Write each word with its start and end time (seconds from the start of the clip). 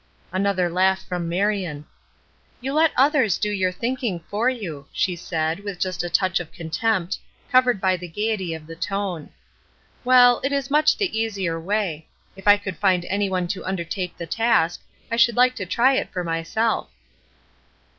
Another 0.31 0.67
laugh 0.67 1.05
from 1.05 1.29
Marion. 1.29 1.85
"You 2.59 2.73
let 2.73 2.91
others 2.97 3.37
do 3.37 3.51
your 3.51 3.71
thinking 3.71 4.21
for 4.31 4.49
you," 4.49 4.87
she 4.91 5.15
said, 5.15 5.59
with 5.59 5.77
just 5.79 6.03
a 6.03 6.09
touch 6.09 6.39
of 6.39 6.51
contempt, 6.51 7.19
covered 7.51 7.79
by 7.79 7.97
the 7.97 8.07
gayety 8.07 8.55
of 8.55 8.65
the 8.65 8.75
tone. 8.75 9.29
"Well, 10.03 10.41
it 10.43 10.51
is 10.51 10.71
much 10.71 10.97
the 10.97 11.15
easier 11.15 11.59
way. 11.59 12.07
If 12.35 12.47
I 12.47 12.57
could 12.57 12.77
find 12.77 13.05
anyone 13.05 13.47
to 13.49 13.63
undertake 13.63 14.17
the 14.17 14.25
task, 14.25 14.81
I 15.11 15.17
should 15.17 15.35
like 15.35 15.53
to 15.57 15.67
try 15.67 15.93
it 15.93 16.11
for 16.11 16.23
myself." 16.23 16.89